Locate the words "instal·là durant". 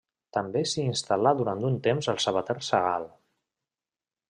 0.91-1.61